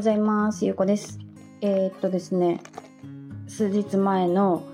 [0.00, 0.64] ございます。
[0.64, 1.18] ゆうこです。
[1.60, 2.62] えー、っとですね、
[3.46, 4.66] 数日前の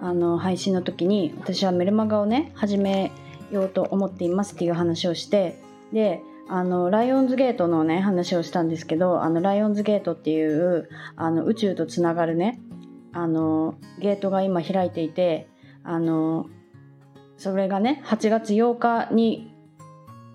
[0.00, 3.12] あの配信の時に私はメルマガをね始め
[3.52, 5.62] ようと思っていますっていう話をして
[5.92, 12.60] であのライオンズゲートのね話をしたんですけどあのライオンズゲートっていうあの宇宙とつながるね
[13.12, 15.48] あのゲートが今開いていて
[15.84, 16.46] あの
[17.36, 19.54] それがね8月8日に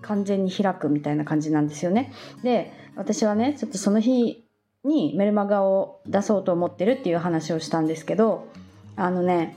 [0.00, 2.12] 完全に開くみたいな感じなんですよね。
[2.42, 4.44] で私はねちょっとその日
[4.84, 8.48] にメルマガを出そうと思ってるっていう話をしたんですけど
[8.96, 9.56] あのね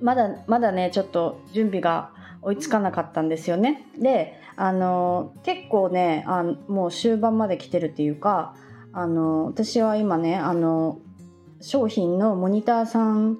[0.00, 2.10] まだまだねちょっと準備が
[2.42, 3.86] 追いつかなかったんですよね。
[3.98, 8.54] であの結構ねあもう終盤まで来てるっていうか
[8.92, 10.98] あの私は今ねあの
[11.60, 13.38] 商品のモニターさん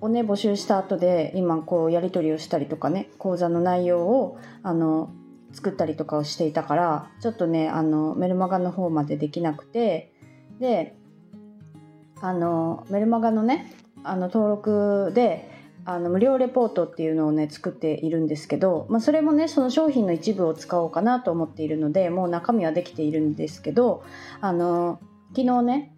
[0.00, 5.10] をね募集した後で今こうやり取りをしたりとかね講座の内容をあの
[5.52, 10.12] 作ったりとかをしていたからちょっとねあのメルマガの方までできなくて
[10.60, 10.94] で
[12.20, 13.72] あのメルマガのね
[14.04, 15.50] あの登録で
[15.84, 24.04] あの無料レポートっていうのをね作っているんですけど、まあ、それもねその商品の一部を使おうかなと思っているのでもう中身はできているんですけど
[24.42, 25.00] あの
[25.34, 25.94] 昨日ね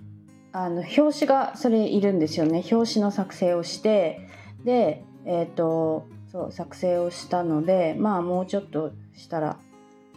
[0.53, 2.65] あの表紙がそれいるんですよね。
[2.71, 4.29] 表紙の作成をして
[4.65, 9.59] でえっ、ー、とそう作成をしたのでまあもうちょっとしたら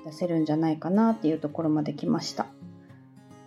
[0.05, 2.47] 出せるんじゃないかなっていうところまで来ました。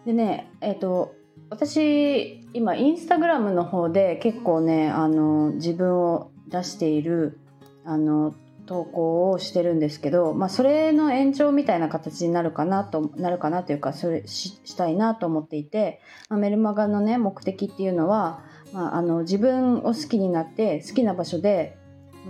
[0.04, 1.14] でねえっ、ー、と
[1.50, 7.38] 私今インスタグラムの方で結構ねあの自分を出している
[7.84, 8.34] あの
[8.66, 21.78] 投稿をしてるんですけど、まあ、それの延長みたいな形になるかなとなるかなというかそれしたいなと思っていて、まあ、メルマガのね目的っていうのは、まあ、あの自分を好きになって好きな場所で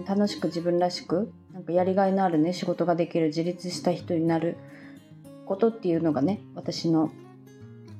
[0.04, 4.56] 楽しく自分らしくなんかやりがいのあるね仕事ができる自立した人になる
[5.46, 7.10] ことっていうのがね私の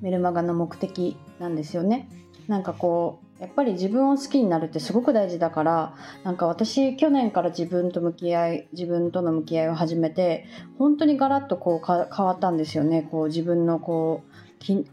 [0.03, 2.09] メルマガの目的なんですよね。
[2.48, 5.94] なんかこうやっぱり自分を好きになるってすごく大事だから
[6.25, 10.47] なんか私去年から自分と向き合い自分との向き合いを始めて
[10.78, 14.87] 本当にガラッとこう変わったんですよねこう自分のこう気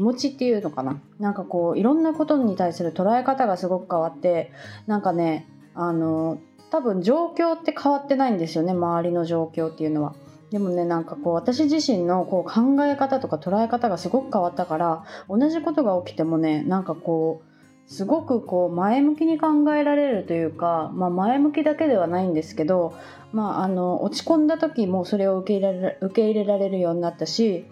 [0.00, 4.50] 持ちっていうのかななんかこういろんなことに対する捉え方がすごく変わって
[4.86, 6.38] なんかねあの
[6.70, 10.14] 多分状況って変わってないんですよね周りの状況っていうのは。
[10.50, 17.54] でもねなんかこう私自身のこう考え方とか捉え方がすごく変わったから同じことが起きてもねなんかこう
[17.90, 22.94] すごくこう前向きに考えられるというか、まあ、前向きだけではないんですけど、
[23.32, 27.66] まあ、あの落ち込んだ時もそれを受け入れられ受け入れられるようになったし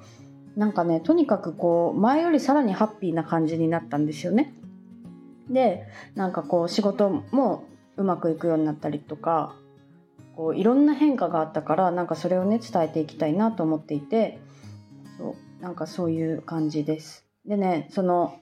[0.57, 4.55] なんかねとにかくこう前よりさらにハッピーな感じになったんですよね。
[5.49, 7.65] でなんかこう仕事も
[8.03, 9.55] うまくいくようになったりとか
[10.37, 14.39] こういろんな変化があったからなんかそれをね伝えていきたいなと思っていて
[15.19, 17.25] そうなんかそういう感じです。
[17.47, 18.39] でねその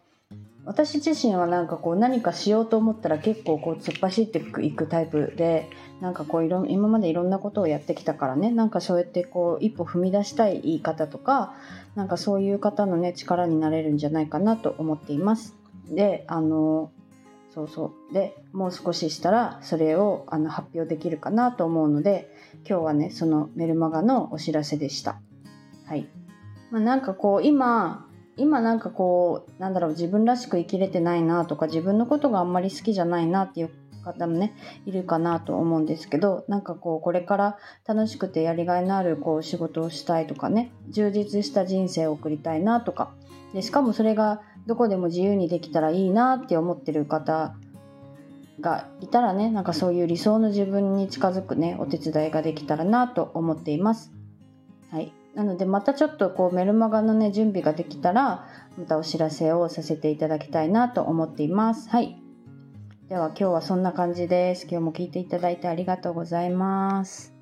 [0.64, 11.54] 私自身はなんかこう何かしようと思ったら結構こう突っ走っていくタイプでなんかこういろ今までいろんなことをやってきたからねなんかそうやってこう一歩踏み出したい言い方とか
[11.94, 15.56] なんかそういう方のね力になれるんじゃないかなと思っています。
[15.90, 16.92] であの
[17.54, 18.14] そうそう。
[18.14, 22.30] でもう少ししたらそれをあの発表できるかなと思うので
[22.68, 25.20] 今日はねそのメルマガのお知らせでした。
[25.86, 26.08] はい、
[26.70, 28.06] まあ、なんかこう今
[28.36, 33.70] 今なんかこうなんだろう自分らしく生きれてないなとか自分のことがあんまり好きじゃないなっていう
[34.04, 34.54] 方もね
[34.86, 43.12] いるかなと思うんですけどなんかこうこれから楽しくてやりがいのあるこう仕事をしたいとかね充実した人生を送りたいなとか
[43.54, 47.54] でしかもそれがどこでも自由にできたらいいなって思ってる方
[48.60, 54.12] がいたらねなんかそういう理想の自分に近づくねお手伝いができたらなと思っています。
[54.90, 58.46] はい、なのでまたちょっとこうメルマガのね準備ができたら
[58.76, 61.88] またお知らせをさせていただきたいなと思っています。
[61.90, 62.20] はい。
[63.08, 64.68] では今日はそんな感じです。
[64.70, 67.39] 今日も聞いていただいてありがとうございます。